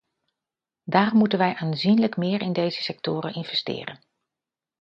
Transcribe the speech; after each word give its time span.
Daarom 0.83 1.17
moeten 1.17 1.37
wij 1.39 1.55
aanzienlijk 1.55 2.17
meer 2.17 2.41
in 2.41 2.53
deze 2.53 2.83
sectoren 2.83 3.33
investeren. 3.33 3.99